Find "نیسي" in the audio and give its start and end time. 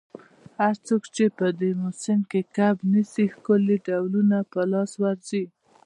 2.91-3.25